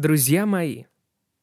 [0.00, 0.84] Друзья мои,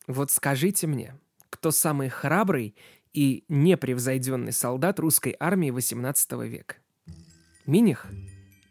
[0.08, 1.14] вот скажите мне,
[1.52, 2.76] кто самый храбрый
[3.14, 6.78] и непревзойденный солдат русской армии XVIII века?
[7.68, 8.08] Миних?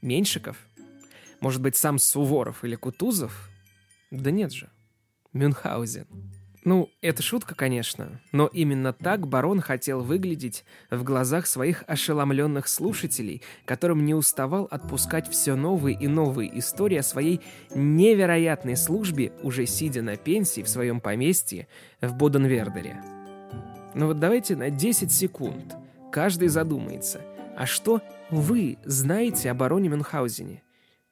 [0.02, 0.56] Меньшиков?
[1.40, 3.48] Может быть, сам Суворов или Кутузов?
[4.10, 4.70] Да нет же.
[5.32, 6.08] Мюнхгаузен.
[6.66, 13.44] Ну, это шутка, конечно, но именно так барон хотел выглядеть в глазах своих ошеломленных слушателей,
[13.64, 17.40] которым не уставал отпускать все новые и новые истории о своей
[17.72, 21.68] невероятной службе, уже сидя на пенсии в своем поместье
[22.00, 23.00] в Боденвердере.
[23.94, 25.76] Ну вот давайте на 10 секунд
[26.10, 27.20] каждый задумается,
[27.56, 30.64] а что вы знаете о бароне Мюнхгаузене?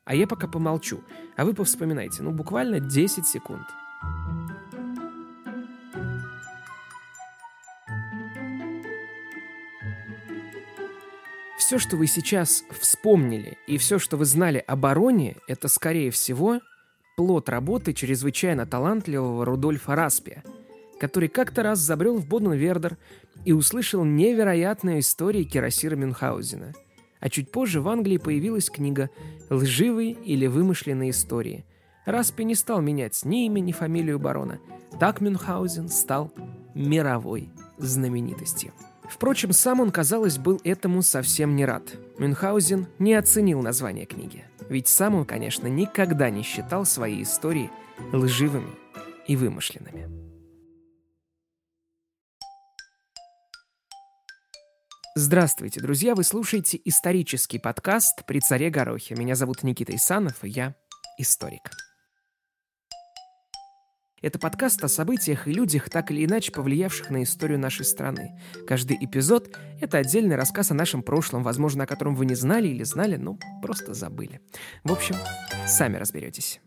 [0.04, 1.04] А я пока помолчу,
[1.36, 3.62] а вы повспоминайте, ну буквально 10 секунд.
[11.66, 16.60] Все, что вы сейчас вспомнили, и все, что вы знали о бароне, это, скорее всего,
[17.16, 20.44] плод работы чрезвычайно талантливого Рудольфа Распия,
[21.00, 22.98] который как-то раз забрел в Боденвердер
[23.46, 26.74] и услышал невероятные истории Кирасира Мюнхгаузена.
[27.18, 29.08] А чуть позже в Англии появилась книга
[29.48, 31.64] «Лживые или вымышленные истории».
[32.04, 34.60] Распи не стал менять ни имя, ни фамилию барона.
[35.00, 36.30] Так Мюнхгаузен стал
[36.74, 37.48] мировой
[37.78, 38.74] знаменитостью.
[39.14, 41.84] Впрочем, сам он, казалось, был этому совсем не рад.
[42.18, 44.44] Мюнхгаузен не оценил название книги.
[44.68, 47.70] Ведь сам он, конечно, никогда не считал свои истории
[48.12, 48.72] лживыми
[49.28, 50.08] и вымышленными.
[55.14, 56.16] Здравствуйте, друзья!
[56.16, 59.14] Вы слушаете исторический подкаст «При царе Горохе».
[59.14, 60.74] Меня зовут Никита Исанов, и я
[61.18, 61.70] историк.
[64.24, 68.40] Это подкаст о событиях и людях, так или иначе повлиявших на историю нашей страны.
[68.66, 72.84] Каждый эпизод— это отдельный рассказ о нашем прошлом, возможно, о котором вы не знали или
[72.84, 74.40] знали, но просто забыли.
[74.82, 75.16] В общем,
[75.66, 76.62] сами разберетесь.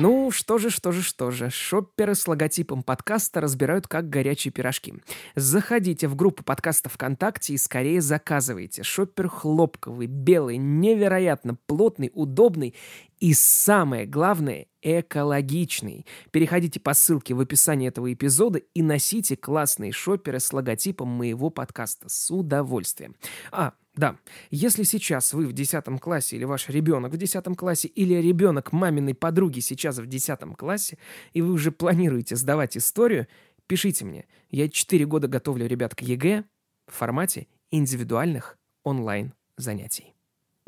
[0.00, 1.50] Ну, что же, что же, что же.
[1.50, 4.94] Шопперы с логотипом подкаста разбирают как горячие пирожки.
[5.34, 8.84] Заходите в группу подкаста ВКонтакте и скорее заказывайте.
[8.84, 12.76] Шоппер хлопковый, белый, невероятно плотный, удобный
[13.18, 16.06] и самое главное, экологичный.
[16.30, 22.08] Переходите по ссылке в описании этого эпизода и носите классные шоперы с логотипом моего подкаста
[22.08, 23.16] с удовольствием.
[23.50, 24.16] А, да,
[24.52, 29.14] если сейчас вы в 10 классе или ваш ребенок в 10 классе или ребенок маминой
[29.14, 30.98] подруги сейчас в 10 классе,
[31.32, 33.26] и вы уже планируете сдавать историю,
[33.66, 34.26] пишите мне.
[34.50, 36.44] Я 4 года готовлю ребят к ЕГЭ
[36.86, 40.14] в формате индивидуальных онлайн занятий.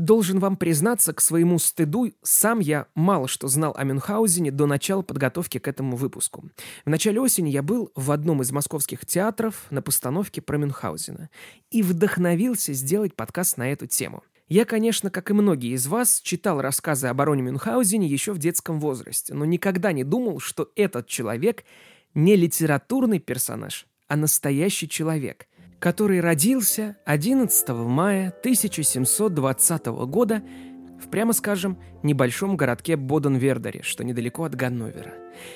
[0.00, 5.02] Должен вам признаться, к своему стыду, сам я мало что знал о Мюнхгаузене до начала
[5.02, 6.48] подготовки к этому выпуску.
[6.86, 11.28] В начале осени я был в одном из московских театров на постановке про Мюнхгаузена
[11.70, 14.22] и вдохновился сделать подкаст на эту тему.
[14.48, 18.80] Я, конечно, как и многие из вас, читал рассказы о бароне Мюнхгаузене еще в детском
[18.80, 21.64] возрасте, но никогда не думал, что этот человек
[22.14, 25.46] не литературный персонаж, а настоящий человек,
[25.80, 30.42] который родился 11 мая 1720 года
[31.02, 35.14] в, прямо скажем, небольшом городке Боденвердере, что недалеко от Ганновера,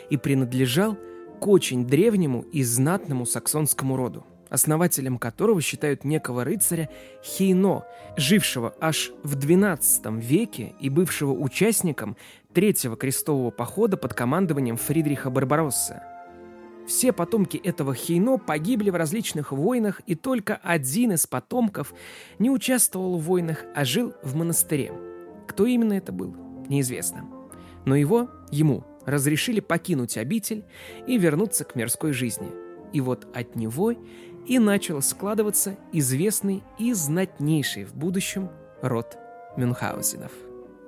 [0.09, 0.97] и принадлежал
[1.41, 6.89] к очень древнему и знатному саксонскому роду, основателем которого считают некого рыцаря
[7.23, 7.85] Хейно,
[8.17, 12.17] жившего аж в XII веке и бывшего участником
[12.55, 16.05] Третьего крестового похода под командованием Фридриха Барбаросса–
[16.87, 21.95] все потомки этого Хейно погибли в различных войнах, и только один из потомков
[22.39, 24.93] не участвовал в войнах, а жил в монастыре.
[25.47, 26.35] Кто именно это был,
[26.69, 27.25] неизвестно.
[27.85, 30.65] Но его, ему, разрешили покинуть обитель
[31.07, 32.49] и вернуться к мирской жизни.
[32.93, 33.95] И вот от него
[34.47, 38.51] и начал складываться известный и знатнейший в будущем
[38.83, 39.19] род
[39.57, 40.33] Мюнхгаузенов.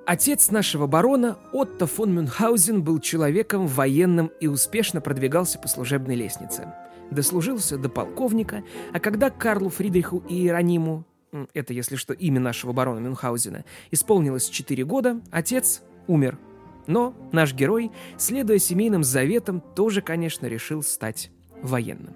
[0.07, 6.73] Отец нашего барона, Отто фон Мюнхгаузен, был человеком военным и успешно продвигался по служебной лестнице.
[7.11, 8.63] Дослужился до полковника,
[8.93, 11.03] а когда Карлу Фридриху и Иерониму,
[11.53, 16.39] это, если что, имя нашего барона Мюнхгаузена, исполнилось 4 года, отец умер.
[16.87, 21.31] Но наш герой, следуя семейным заветам, тоже, конечно, решил стать
[21.61, 22.15] военным.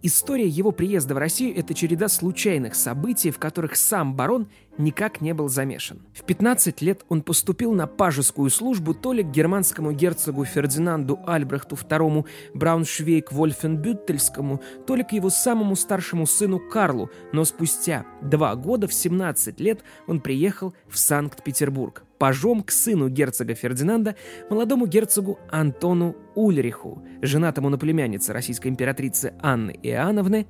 [0.00, 4.46] История его приезда в Россию– это череда случайных событий, в которых сам барон
[4.78, 5.98] никак не был замешан.
[6.14, 11.74] В 15 лет он поступил на пажескую службу то ли к германскому герцогу Фердинанду Альбрехту
[11.74, 12.24] II
[12.54, 19.58] Брауншвейк-Вольфенбюттельскому, то ли к его самому старшему сыну Карлу, но спустя два года, в 17
[19.58, 24.16] лет, он приехал в Санкт-Петербург пажом к сыну герцога Фердинанда,
[24.50, 30.46] молодому герцогу Антону Ульриху, женатому на племяннице российской императрицы Анны Иоанновны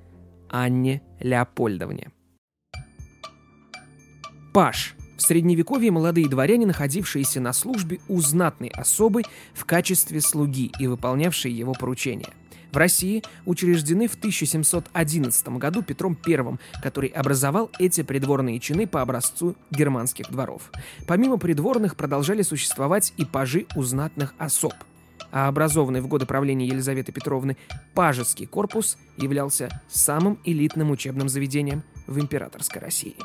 [0.49, 2.11] Анне Леопольдовне.
[4.53, 4.95] Паш.
[5.17, 9.23] В средневековье молодые дворяне, находившиеся на службе у знатной особы
[9.53, 12.29] в качестве слуги и выполнявшие его поручения.
[12.73, 19.57] В России учреждены в 1711 году Петром I, который образовал эти придворные чины по образцу
[19.71, 20.71] германских дворов.
[21.07, 24.75] Помимо придворных продолжали существовать и пажи у знатных особ–
[25.31, 27.57] а образованный в годы правления Елизаветы Петровны
[27.95, 33.17] Пажеский корпус являлся самым элитным учебным заведением в императорской России.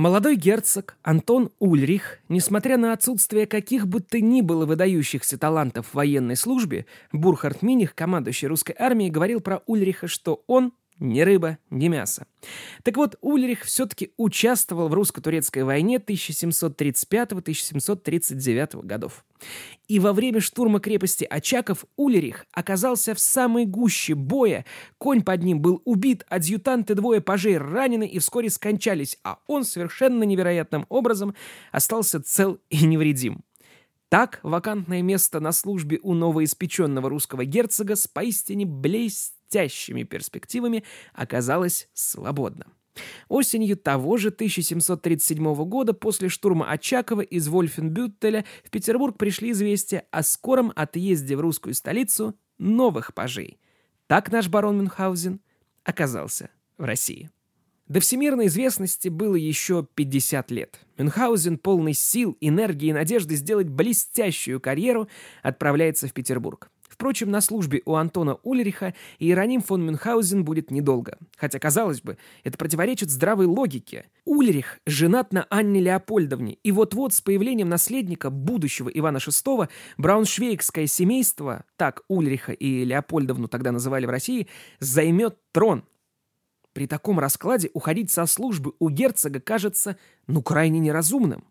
[0.00, 5.94] Молодой герцог Антон Ульрих, несмотря на отсутствие каких бы то ни было выдающихся талантов в
[5.94, 11.88] военной службе, Бурхард Миних, командующий русской армией, говорил про Ульриха, что он ни рыба, ни
[11.88, 12.26] мясо.
[12.84, 19.24] Так вот, Ульрих все-таки участвовал в русско-турецкой войне 1735-1739 годов.
[19.88, 24.66] И во время штурма крепости Очаков Ульрих оказался в самой гуще боя.
[24.98, 30.24] Конь под ним был убит, адъютанты двое пажей ранены и вскоре скончались, а он совершенно
[30.24, 31.34] невероятным образом
[31.72, 33.42] остался цел и невредим.
[34.10, 40.82] Так вакантное место на службе у новоиспеченного русского герцога с поистине блестящими перспективами,
[41.14, 42.66] оказалось свободно.
[43.28, 50.24] Осенью того же 1737 года после штурма Очакова из Вольфенбюттеля в Петербург пришли известия о
[50.24, 53.60] скором отъезде в русскую столицу новых пажей.
[54.08, 55.40] Так наш барон Мюнхгаузен
[55.84, 57.30] оказался в России.
[57.90, 60.78] До всемирной известности было еще 50 лет.
[60.96, 65.08] Мюнхгаузен, полный сил, энергии и надежды сделать блестящую карьеру,
[65.42, 66.70] отправляется в Петербург.
[66.88, 71.18] Впрочем, на службе у Антона Ульриха Иероним фон Мюнхгаузен будет недолго.
[71.36, 74.06] Хотя, казалось бы, это противоречит здравой логике.
[74.24, 81.64] Ульрих женат на Анне Леопольдовне, и вот-вот с появлением наследника будущего Ивана VI брауншвейгское семейство,
[81.76, 84.46] так Ульриха и Леопольдовну тогда называли в России,
[84.78, 85.82] займет трон.
[86.72, 89.96] При таком раскладе уходить со службы у герцога кажется,
[90.26, 91.44] ну, крайне неразумным.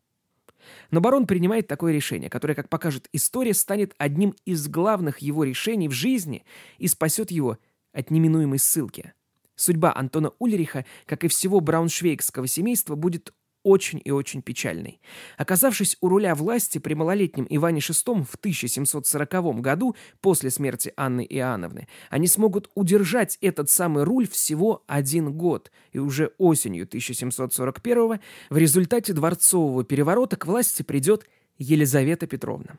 [0.91, 5.87] Но барон принимает такое решение, которое, как покажет история, станет одним из главных его решений
[5.87, 6.45] в жизни
[6.77, 7.57] и спасет его
[7.91, 9.13] от неминуемой ссылки.
[9.55, 13.33] Судьба Антона Ульриха, как и всего брауншвейгского семейства, будет
[13.63, 15.01] очень и очень печальной.
[15.37, 21.87] Оказавшись у руля власти при малолетнем Иване VI в 1740 году, после смерти Анны Иоанновны,
[22.09, 28.19] они смогут удержать этот самый руль всего один год, и уже осенью 1741
[28.49, 31.25] в результате дворцового переворота к власти придет
[31.57, 32.77] Елизавета Петровна.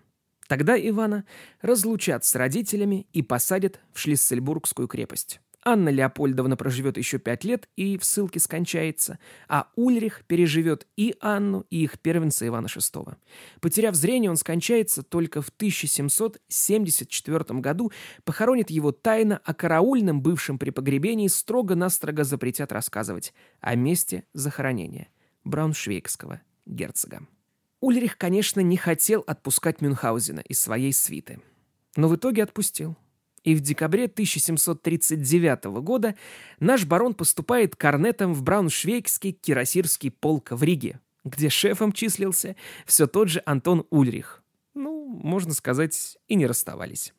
[0.49, 1.25] Тогда Ивана
[1.61, 5.41] разлучат с родителями и посадят в Шлиссельбургскую крепость.
[5.63, 11.67] Анна Леопольдовна проживет еще пять лет и в ссылке скончается, а Ульрих переживет и Анну,
[11.69, 13.17] и их первенца Ивана VI.
[13.61, 17.93] Потеряв зрение, он скончается только в 1774 году,
[18.25, 25.09] похоронит его тайно, а караульным, бывшим при погребении, строго-настрого запретят рассказывать о месте захоронения
[25.45, 27.27] брауншвейгского герцога.
[27.81, 31.41] Ульрих, конечно, не хотел отпускать Мюнхгаузена из своей свиты,
[31.97, 32.97] но в итоге отпустил–
[33.45, 36.15] и в декабре 1739 года
[36.59, 42.57] наш барон поступает корнетом в Брауншвейгский кирасирский полк в Риге, где шефом числился
[42.87, 44.43] все тот же Антон Ульрих.
[44.75, 47.13] Ну, можно сказать, и не расставались.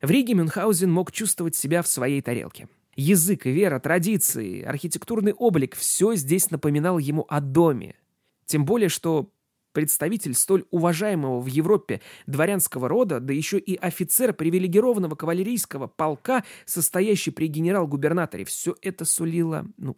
[0.00, 2.68] В Риге Мюнхгаузен мог чувствовать себя в своей тарелке.
[2.96, 7.94] Язык, вера, традиции, архитектурный облик– все здесь напоминал ему о доме.
[8.46, 9.32] Тем более, что
[9.72, 17.30] представитель столь уважаемого в Европе дворянского рода, да еще и офицер привилегированного кавалерийского полка, состоящий
[17.30, 19.96] при генерал-губернаторе, все это сулило, ну,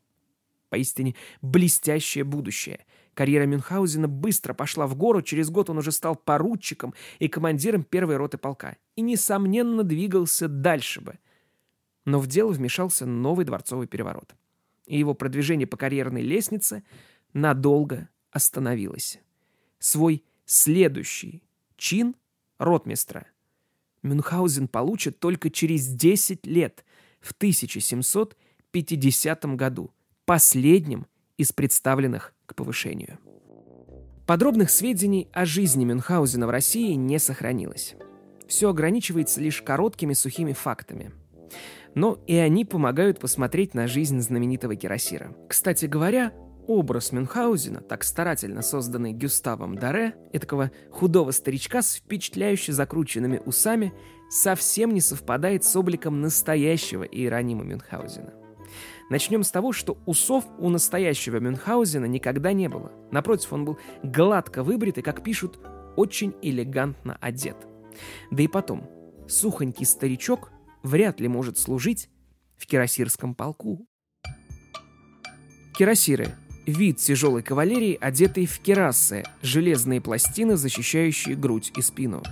[0.69, 2.87] поистине блестящее будущее.
[3.14, 8.17] Карьера Мюнхгаузена быстро пошла в гору, через год он уже стал поручиком и командиром первой
[8.17, 8.76] роты полка.
[8.97, 11.19] И, несомненно, двигался дальше бы.
[12.07, 14.35] Но в дело вмешался новый дворцовый переворот.
[14.87, 16.85] И его продвижение по карьерной лестнице
[17.35, 19.21] надолго остановилось
[19.83, 21.43] свой следующий
[21.77, 22.17] чин
[22.59, 23.27] ротмистра
[24.03, 26.87] Мюнхгаузен получит только через 10 лет,
[27.21, 29.93] в 1750 году,
[30.25, 33.19] последним из представленных к повышению.
[34.27, 37.97] Подробных сведений о жизни Мюнхгаузена в России не сохранилось.
[38.49, 41.12] Все ограничивается лишь короткими сухими фактами.
[41.95, 45.37] Но и они помогают посмотреть на жизнь знаменитого Кирасира.
[45.49, 46.33] Кстати говоря,
[46.69, 53.92] Образ Мюнхгаузена, так старательно созданный Гюставом Даре, этакого худого старичка с впечатляюще закрученными усами,
[54.31, 58.33] совсем не совпадает с обликом настоящего Иеронима Мюнхгаузена.
[59.11, 62.92] Начнем с того, что усов у настоящего Мюнхгаузена никогда не было.
[63.11, 65.59] Напротив, он был гладко выбрит и, как пишут,
[65.97, 67.57] очень элегантно одет.
[68.31, 68.88] Да и потом,
[69.28, 70.50] сухонький старичок
[70.83, 72.09] вряд ли может служить
[72.57, 73.87] в кирасирском полку.
[75.76, 76.28] Кирасиры
[76.66, 82.23] вид тяжелой кавалерии, одетый в керасы, железные пластины, защищающие грудь и спину.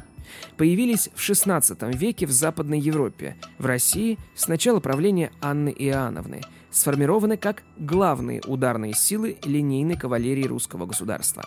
[0.56, 7.36] Появились в XVI веке в Западной Европе, в России с начала правления Анны Иоанновны, сформированы
[7.36, 11.44] как главные ударные силы линейной кавалерии русского государства.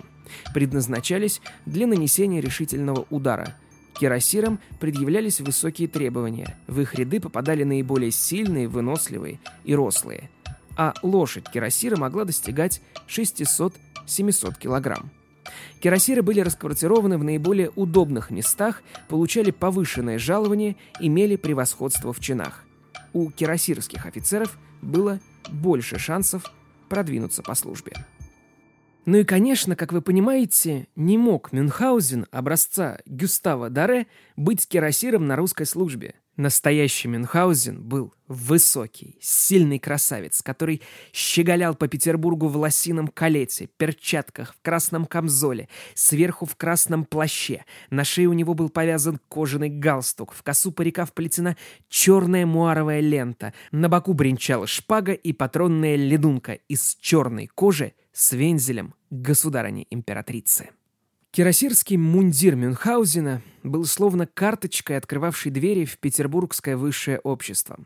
[0.53, 3.55] Предназначались для нанесения решительного удара.
[3.99, 6.57] Кирасирам предъявлялись высокие требования.
[6.67, 10.29] В их ряды попадали наиболее сильные, выносливые и рослые–
[10.77, 15.11] а лошадь кирасира могла достигать 600-700 килограмм.
[15.79, 22.63] Кирасиры были расквартированы в наиболее удобных местах, получали повышенное жалование, имели превосходство в чинах.
[23.11, 26.51] У кирасирских офицеров было больше шансов
[26.89, 27.93] продвинуться по службе.
[29.05, 35.35] Ну и, конечно, как вы понимаете, не мог Мюнхгаузен образца Гюстава Даре быть кирасиром на
[35.35, 36.15] русской службе.
[36.35, 44.61] Настоящий Мюнхгаузен был высокий, сильный красавец, который щеголял по Петербургу в лосином калете, перчатках, в
[44.63, 47.65] красном камзоле, сверху в красном плаще.
[47.91, 51.55] На шее у него был повязан кожаный галстук, в косу парика вплетена
[51.87, 58.95] черная муаровая лента, на боку бренчала шпага и патронная ледунка из черной кожи с вензелем
[59.11, 60.71] государыни-императрицы.
[61.35, 67.79] Кирасирский мундир Мюнхгаузена был словно карточкой, открывавшей двери в петербургское высшее общество.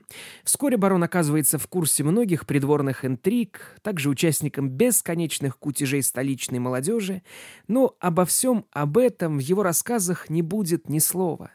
[0.43, 7.23] Вскоре барон оказывается в курсе многих придворных интриг, также участником бесконечных кутежей столичной молодежи,
[7.69, 11.51] но обо всем об этом в его рассказах не будет ни слова.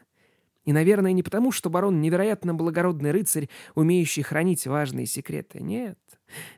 [0.65, 5.61] И, наверное, не потому, что барон невероятно благородный рыцарь, умеющий хранить важные секреты.
[5.61, 5.99] Нет.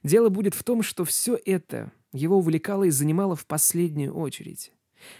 [0.01, 4.72] Дело будет в том, что все это его увлекало и занимало в последнюю очередь.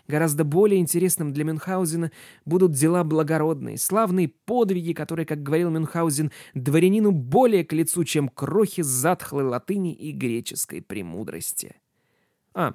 [0.08, 2.12] Гораздо более интересным для Мюнхгаузена
[2.46, 8.82] будут дела благородные, славные подвиги, которые, как говорил Мюнхгаузен, дворянину более к лицу, чем крохи
[8.82, 11.76] затхлой латыни и греческой премудрости.
[12.58, 12.74] А,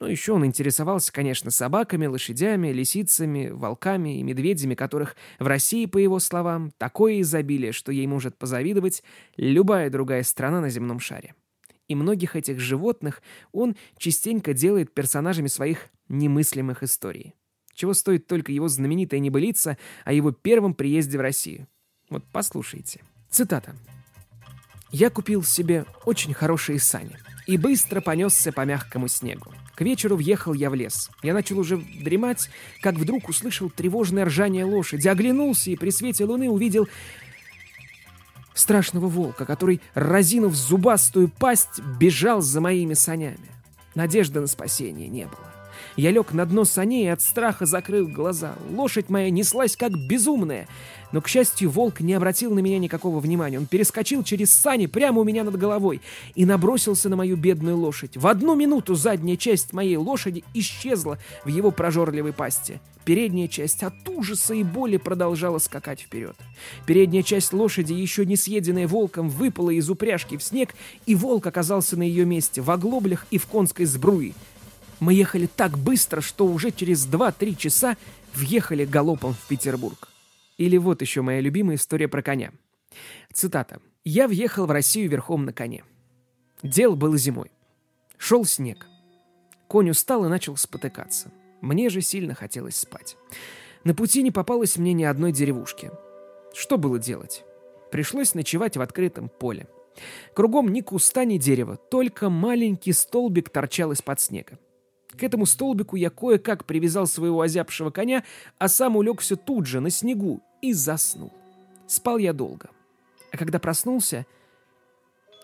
[0.00, 5.98] ну еще он интересовался, конечно, собаками, лошадями, лисицами, волками и медведями, которых в России, по
[5.98, 9.04] его словам, такое изобилие, что ей может позавидовать
[9.36, 11.34] любая другая страна на земном шаре.
[11.86, 17.34] И многих этих животных он частенько делает персонажами своих немыслимых историй.
[17.74, 21.66] Чего стоит только его знаменитая небылица о его первом приезде в Россию.
[22.10, 23.00] Вот послушайте.
[23.30, 23.74] Цитата.
[24.90, 29.52] «Я купил себе очень хорошие сани и быстро понесся по мягкому снегу.
[29.74, 31.10] К вечеру въехал я в лес.
[31.22, 32.50] Я начал уже дремать,
[32.82, 36.86] как вдруг услышал тревожное ржание лошади, оглянулся и при свете луны увидел
[38.52, 43.48] страшного волка, который, разинув зубастую пасть, бежал за моими санями.
[43.94, 45.49] Надежды на спасение не было.
[45.96, 48.54] Я лег на дно саней и от страха закрыл глаза.
[48.70, 50.68] Лошадь моя неслась как безумная.
[51.12, 53.58] Но, к счастью, волк не обратил на меня никакого внимания.
[53.58, 56.00] Он перескочил через сани прямо у меня над головой
[56.34, 58.16] и набросился на мою бедную лошадь.
[58.16, 62.80] В одну минуту задняя часть моей лошади исчезла в его прожорливой пасти.
[63.04, 66.36] Передняя часть от ужаса и боли продолжала скакать вперед.
[66.86, 70.74] Передняя часть лошади, еще не съеденная волком, выпала из упряжки в снег,
[71.06, 74.34] и волк оказался на ее месте, в оглоблях и в конской сбруи.
[75.00, 77.96] Мы ехали так быстро, что уже через 2-3 часа
[78.34, 80.08] въехали галопом в Петербург.
[80.58, 82.52] Или вот еще моя любимая история про коня.
[83.32, 83.80] Цитата.
[84.04, 85.84] «Я въехал в Россию верхом на коне.
[86.62, 87.50] Дело было зимой.
[88.18, 88.86] Шел снег.
[89.68, 91.32] Конь устал и начал спотыкаться.
[91.62, 93.16] Мне же сильно хотелось спать.
[93.84, 95.90] На пути не попалось мне ни одной деревушки.
[96.54, 97.44] Что было делать?
[97.90, 99.68] Пришлось ночевать в открытом поле.
[100.34, 104.58] Кругом ни куста, ни дерева, только маленький столбик торчал из-под снега.
[105.20, 108.24] К этому столбику я кое-как привязал своего озябшего коня,
[108.56, 111.30] а сам улегся тут же, на снегу, и заснул.
[111.86, 112.70] Спал я долго.
[113.30, 114.24] А когда проснулся,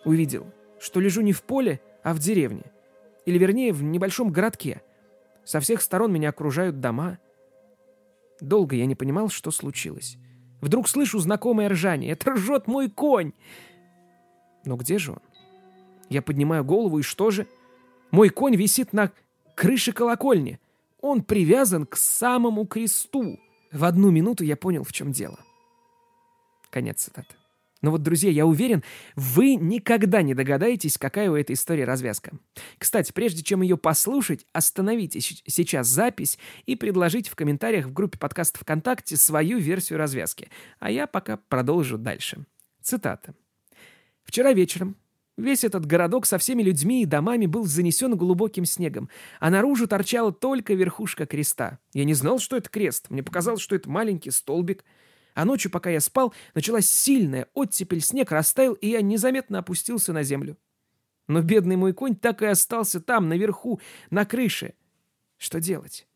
[0.07, 0.47] увидел,
[0.81, 2.63] что лежу не в поле, а в деревне.
[3.27, 4.81] Или, вернее, в небольшом городке.
[5.45, 7.19] Со всех сторон меня окружают дома.
[8.41, 10.17] Долго я не понимал, что случилось.
[10.63, 12.13] Вдруг слышу знакомое ржание.
[12.13, 13.35] Это ржет мой конь!
[14.65, 15.21] Но где же он?
[16.09, 17.47] Я поднимаю голову, и что же?
[18.11, 19.11] Мой конь висит на
[19.57, 20.61] крыши колокольни.
[21.01, 23.41] Он привязан к самому кресту.
[23.73, 25.41] В одну минуту я понял, в чем дело.
[26.71, 27.35] Конец цитаты.
[27.83, 28.83] Но вот, друзья, я уверен,
[29.17, 32.33] вы никогда не догадаетесь, какая у этой истории развязка.
[32.79, 38.59] Кстати, прежде чем ее послушать, остановите сейчас запись и предложите в комментариях в группе подкаста
[38.61, 40.49] ВКонтакте свою версию развязки.
[40.79, 42.47] А я пока продолжу дальше.
[42.83, 43.35] Цитата.
[44.25, 44.97] «Вчера вечером
[45.37, 50.33] Весь этот городок со всеми людьми и домами был занесен глубоким снегом, а наружу торчала
[50.33, 51.79] только верхушка креста.
[51.93, 53.11] Я не знал, что это крест.
[53.11, 54.85] Мне показалось, что это маленький столбик.
[55.35, 60.23] А ночью, пока я спал, началась сильная оттепель, снег растаял, и я незаметно опустился на
[60.23, 60.57] землю.
[61.29, 64.73] Но бедный мой конь так и остался там, наверху, на крыше.
[65.37, 66.07] Что делать?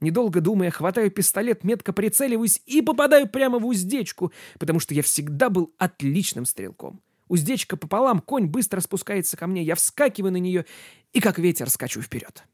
[0.00, 5.48] Недолго думая, хватаю пистолет, метко прицеливаюсь и попадаю прямо в уздечку, потому что я всегда
[5.48, 7.00] был отличным стрелком.
[7.28, 10.64] Уздечка пополам, конь быстро спускается ко мне, я вскакиваю на нее
[11.12, 12.44] и как ветер скачу вперед.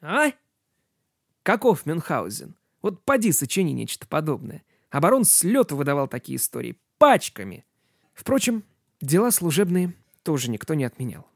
[0.00, 0.32] А?
[1.42, 2.56] Каков Мюнхгаузен?
[2.82, 4.62] Вот поди сочини нечто подобное.
[4.90, 6.78] Барон с лету выдавал такие истории.
[6.98, 7.64] Пачками.
[8.12, 8.64] Впрочем,
[9.00, 11.26] дела служебные тоже никто не отменял.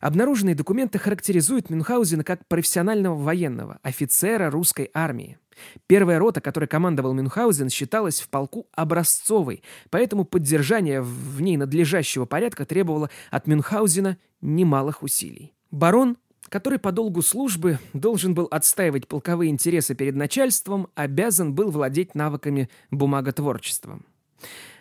[0.00, 5.38] Обнаруженные документы характеризуют Мюнхгаузена как профессионального военного, офицера русской армии.
[5.86, 12.64] Первая рота, которой командовал Мюнхгаузен, считалась в полку образцовой, поэтому поддержание в ней надлежащего порядка
[12.64, 15.52] требовало от Мюнхгаузена немалых усилий.
[15.70, 16.16] Барон,
[16.48, 22.68] который по долгу службы должен был отстаивать полковые интересы перед начальством, обязан был владеть навыками
[22.90, 24.00] бумаготворчества.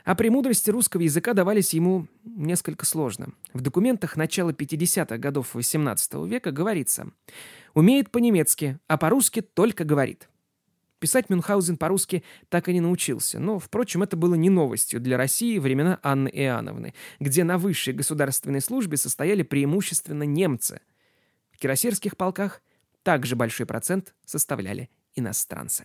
[0.05, 3.29] А премудрости русского языка давались ему несколько сложно.
[3.53, 7.07] В документах начала 50-х годов XVIII века говорится
[7.73, 10.27] «Умеет по-немецки, а по-русски только говорит».
[11.03, 15.57] Писать Мюнхгаузен по-русски так и не научился, но, впрочем, это было не новостью для России
[15.57, 20.79] времена Анны Иоанновны, где на высшей государственной службе состояли преимущественно немцы.
[21.51, 22.61] В кирасирских полках
[23.03, 25.83] также большой процент составляли иностранцы.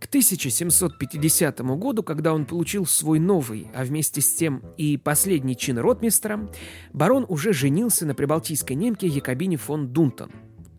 [0.00, 5.78] К 1750 году, когда он получил свой новый, а вместе с тем и последний чин
[5.78, 6.50] ротмистра,
[6.92, 10.32] барон уже женился на прибалтийской немке Якобине фон Дунтон,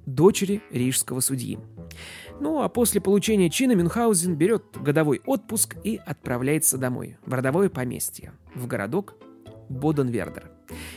[0.06, 1.60] дочери рижского судьи.
[2.40, 8.34] Ну а после получения чина Мюнхгаузен берет годовой отпуск и отправляется домой, в родовое поместье,
[8.56, 9.16] в городок
[9.70, 10.50] Боденвердер.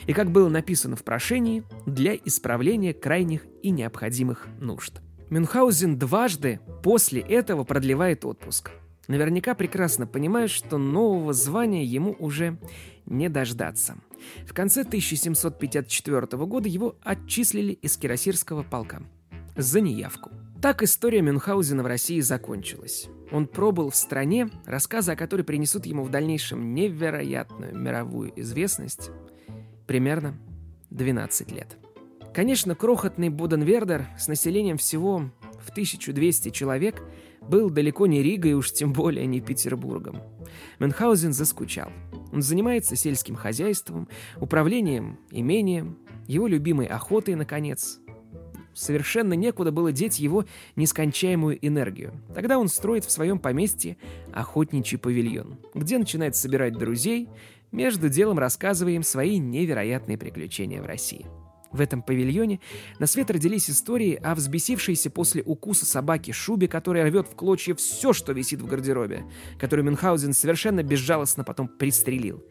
[0.07, 5.01] И, как было написано в прошении, для исправления крайних и необходимых нужд–
[5.33, 8.71] Мюнхгаузен дважды после этого продлевает отпуск.
[9.09, 12.59] Наверняка прекрасно понимает, что нового звания ему уже
[13.07, 13.97] не дождаться.
[14.47, 19.01] В конце 1754 года его отчислили из кирасирского полка
[19.57, 20.29] за неявку.
[20.63, 23.09] Так история Мюнхгаузена в России закончилась.
[23.33, 29.11] Он пробыл в стране, рассказы о которой принесут ему в дальнейшем невероятную мировую известность,
[29.89, 30.39] примерно
[30.91, 31.77] 12 лет.
[32.33, 37.03] Конечно, крохотный Буденвердер с населением всего в 1200 человек
[37.41, 40.23] был далеко не Ригой, уж тем более не Петербургом.
[40.79, 41.91] Мюнхгаузен заскучал.
[42.33, 45.99] Он занимается сельским хозяйством, управлением имением,
[46.29, 47.99] его любимой охотой, наконец.
[48.75, 50.45] Совершенно некуда было деть его
[50.77, 52.13] нескончаемую энергию.
[52.35, 53.97] Тогда он строит в своем поместье
[54.33, 57.29] охотничий павильон, где начинает собирать друзей,
[57.71, 61.27] между делом рассказывая им свои невероятные приключения в России.
[61.73, 62.61] В этом павильоне
[62.99, 68.13] на свет родились истории о взбесившейся после укуса собаки Шубе, которая рвет в клочья все,
[68.13, 69.25] что висит в гардеробе,
[69.59, 72.45] которую Мюнхгаузен совершенно безжалостно потом пристрелил.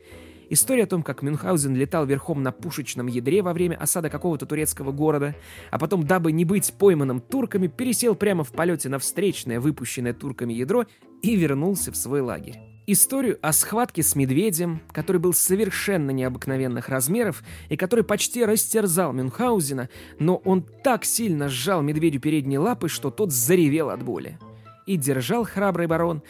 [0.53, 4.91] История о том, как Мюнхгаузен летал верхом на пушечном ядре во время осады какого-то турецкого
[4.91, 5.33] города,
[5.69, 10.51] а потом, дабы не быть пойманным турками, пересел прямо в полете на встречное, выпущенное турками
[10.51, 10.87] ядро
[11.21, 12.59] и вернулся в свой лагерь.
[12.85, 19.87] Историю о схватке с медведем, который был совершенно необыкновенных размеров и который почти растерзал Мюнхгаузена,
[20.19, 24.37] но он так сильно сжал медведю передние лапы, что тот заревел от боли.
[24.85, 26.23] И держал храбрый барон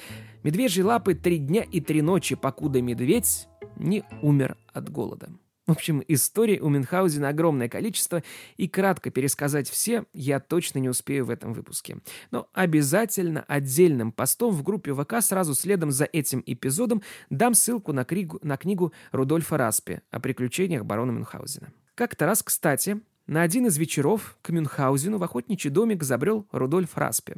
[0.44, 3.48] медвежьи лапы три дня и три ночи, покуда медведь
[3.82, 5.30] не умер от голода.
[5.68, 8.24] В общем, историй у Мюнхгаузена огромное количество,
[8.58, 12.00] и кратко пересказать все я точно не успею в этом выпуске.
[12.32, 18.06] Но обязательно отдельным постом в группе ВК сразу следом за этим эпизодом дам ссылку на,
[18.06, 21.72] кригу, на книгу Рудольфа Распи о приключениях барона Мюнхгаузена.
[21.96, 27.34] Как-то раз, кстати, на один из вечеров к Мюнхгаузену в охотничий домик забрел Рудольф Распи,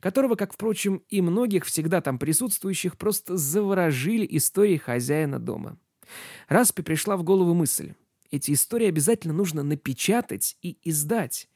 [0.00, 5.78] которого, как, впрочем, и многих всегда там присутствующих, просто заворожили истории хозяина дома.
[6.48, 7.94] Распи пришла в голову мысль.
[8.30, 11.48] Эти истории обязательно нужно напечатать и издать.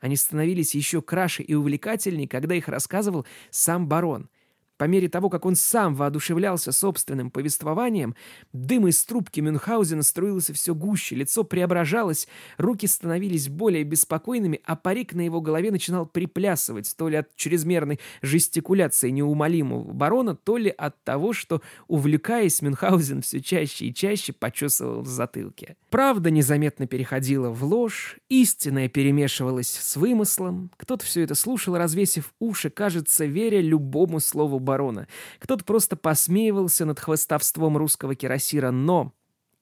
[0.00, 4.28] Они становились еще краше и увлекательнее, когда их рассказывал сам барон–
[4.80, 8.14] по мере того, как он сам воодушевлялся собственным повествованием,
[8.54, 15.12] дым из трубки Мюнхгаузена струился все гуще, лицо преображалось, руки становились более беспокойными, а парик
[15.12, 20.98] на его голове начинал приплясывать то ли от чрезмерной жестикуляции неумолимого барона, то ли от
[21.04, 25.76] того, что, увлекаясь, Мюнхгаузен все чаще и чаще почесывал в затылке.
[25.90, 32.70] Правда незаметно переходила в ложь, истинное перемешивалось с вымыслом, кто-то все это слушал, развесив уши,
[32.70, 35.08] кажется, веря любому слову барона.
[35.40, 39.12] Кто-то просто посмеивался над хвостовством русского кирасира, но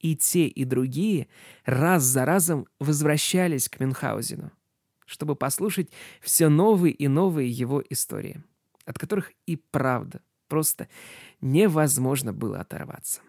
[0.01, 1.29] и те, и другие
[1.65, 4.53] раз за разом возвращались к Мюнхгаузену,
[5.07, 5.91] чтобы послушать
[6.21, 8.45] все новые и новые его истории,
[8.85, 10.89] от которых и правда просто
[11.41, 13.23] невозможно было оторваться.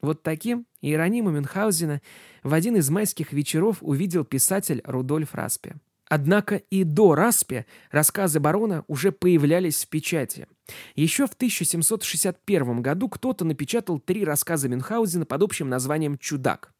[0.00, 2.00] Вот таким Иеронима Мюнхгаузена
[2.44, 5.74] в один из майских вечеров увидел писатель Рудольф Распе.
[6.10, 10.48] Однако и до Распе рассказы барона уже появлялись в печати.
[10.96, 16.74] Еще в 1761 году кто-то напечатал три рассказа Мюнхгаузена под общим названием «Чудак».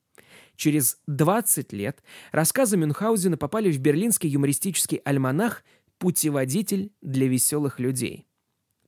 [0.56, 5.62] Через 20 лет рассказы Мюнхгаузена попали в берлинский юмористический альманах
[5.98, 8.26] «Путеводитель для веселых людей».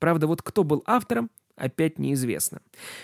[0.01, 2.63] Правда, вот кто был автором, опять неизвестно.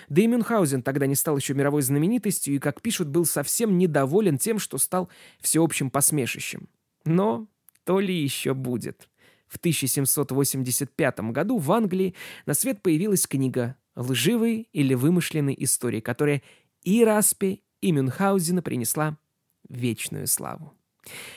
[0.09, 4.39] Да и Мюнхгаузен тогда не стал еще мировой знаменитостью и, как пишут, был совсем недоволен
[4.39, 5.09] тем, что стал
[5.41, 6.69] всеобщим посмешищем.
[7.09, 7.49] Но
[7.85, 9.09] то ли еще будет.
[9.47, 16.43] В 1785 году в Англии на свет появилась книга «Лживые или вымышленные истории», которая
[16.83, 19.17] и Распе, и Мюнхгаузена принесла
[19.69, 20.75] вечную славу.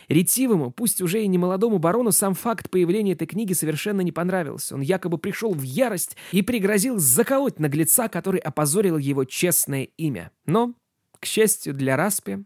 [0.10, 4.76] Ретивому, пусть уже и не молодому барону, сам факт появления этой книги совершенно не понравился.
[4.76, 10.32] Он якобы пришел в ярость и пригрозил заколоть наглеца, который опозорил его честное имя.
[10.46, 10.74] Но,
[11.22, 12.40] к счастью для Распи,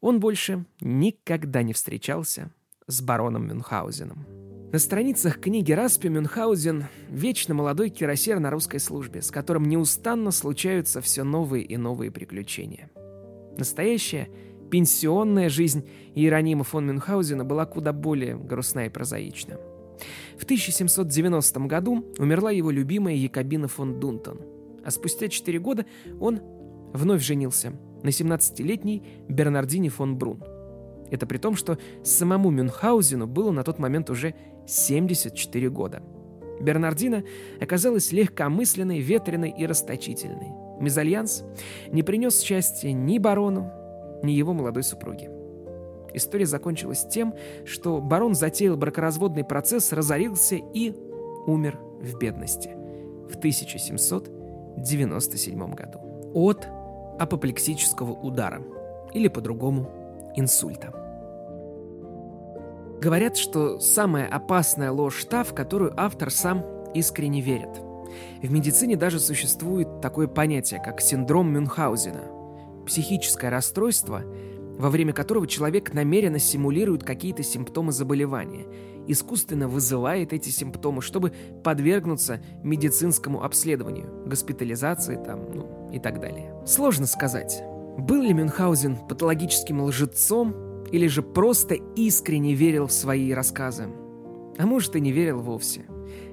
[0.00, 2.50] он больше никогда не встречался
[2.86, 4.26] с бароном Мюнхгаузеном.
[4.72, 11.00] На страницах книги Распи Мюнхгаузен– вечно молодой кирасер на русской службе, с которым неустанно случаются
[11.00, 12.90] все новые и новые приключения.
[13.58, 14.28] Настоящая
[14.70, 19.58] пенсионная жизнь Иеронима фон Мюнхгаузена была куда более грустна и прозаична.
[20.38, 24.40] В 1790 году умерла его любимая Якобина фон Дунтон,
[24.84, 25.86] а спустя 4 года
[26.18, 26.40] он
[26.92, 30.42] вновь женился на 17-летней Бернардине фон Брун.
[31.10, 36.04] Это при том, что самому Мюнхгаузену было на тот момент уже 74 года.
[36.60, 37.24] Бернардина
[37.60, 40.52] оказалась легкомысленной, ветреной и расточительной.
[40.80, 41.42] Мезальянс
[41.88, 43.72] не принес счастья ни барону,
[44.22, 45.30] ни его молодой супруге.
[46.14, 50.94] История закончилась тем, что барон затеял бракоразводный процесс, разорился и
[51.46, 52.70] умер в бедности
[53.28, 55.98] в 1797 году
[56.34, 56.68] от
[57.18, 58.62] апоплексического удара
[59.12, 60.92] или по-другому инсульта.
[63.00, 67.70] Говорят, что самая опасная ложь та, в которую автор сам искренне верит.
[68.42, 72.24] В медицине даже существует такое понятие, как синдром Мюнхгаузена–
[72.86, 74.22] психическое расстройство,
[74.78, 78.66] во время которого человек намеренно симулирует какие-то симптомы заболевания,
[79.06, 86.54] искусственно вызывает эти симптомы, чтобы подвергнуться медицинскому обследованию, госпитализации там, ну, и так далее.
[86.66, 87.62] Сложно сказать,
[87.98, 93.88] был ли Мюнхгаузен патологическим лжецом или же просто искренне верил в свои рассказы.
[94.58, 95.82] А может и не верил вовсе.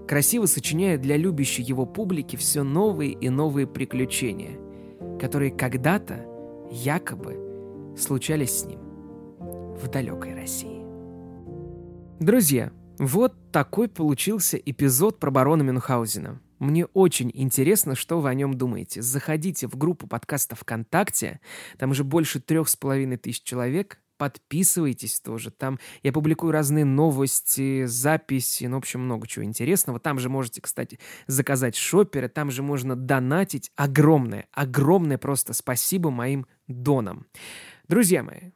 [0.07, 4.59] Красиво сочиняя для любящей его публики все новые и новые приключения,
[5.19, 6.25] которые когда-то
[6.69, 8.79] якобы случались с ним
[9.81, 10.72] в далекой России.
[12.19, 16.39] Друзья, вот такой получился эпизод про барона Мюнхгаузена.
[16.59, 19.01] Мне очень интересно, что вы о нем думаете.
[19.01, 21.41] Заходите в группу подкаста ВКонтакте.
[21.77, 23.99] Там уже больше трех с половиной тысяч человек.
[24.17, 25.51] Подписывайтесь тоже.
[25.51, 29.99] Там я публикую разные новости, записи, ну, в общем, много чего интересного.
[29.99, 33.71] Там же можете, кстати, заказать шоперы, там же можно донатить.
[33.75, 37.25] Огромное, огромное просто спасибо моим донам.
[37.89, 38.51] Друзья мои,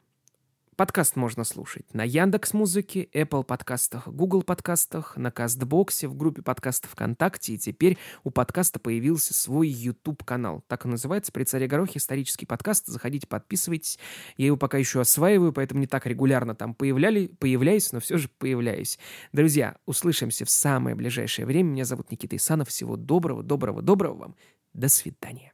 [0.78, 6.92] Подкаст можно слушать на Яндекс Музыке, Apple подкастах, Google подкастах, на Кастбоксе, в группе подкастов
[6.92, 10.62] ВКонтакте, и теперь у подкаста появился свой YouTube-канал.
[10.68, 12.86] Так и называется «При царе Горохе» исторический подкаст.
[12.86, 13.98] Заходите, подписывайтесь.
[14.36, 18.28] Я его пока еще осваиваю, поэтому не так регулярно там появляли, появляюсь, но все же
[18.38, 19.00] появляюсь.
[19.32, 21.70] Друзья, услышимся в самое ближайшее время.
[21.70, 22.68] Меня зовут Никита Исанов.
[22.68, 24.36] Всего доброго, доброго, доброго вам.
[24.74, 25.52] До свидания.